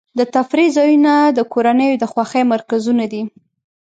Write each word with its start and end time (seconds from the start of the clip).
د 0.17 0.19
تفریح 0.35 0.69
ځایونه 0.77 1.13
د 1.37 1.39
کورنیو 1.53 1.99
د 2.01 2.03
خوښۍ 2.11 2.43
مرکزونه 2.53 3.03
دي. 3.11 3.21